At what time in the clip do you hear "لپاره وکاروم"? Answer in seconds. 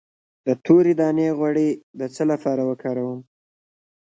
2.31-3.19